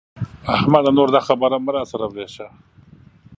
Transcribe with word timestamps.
احمده! 0.55 0.91
نور 0.97 1.09
دا 1.15 1.21
خبره 1.27 1.57
مه 1.65 1.71
را 1.75 1.83
سره 1.91 2.05
ورېشه. 2.09 2.47